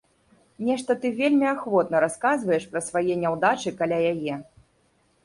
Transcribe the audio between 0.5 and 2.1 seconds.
Нешта ты вельмі ахвотна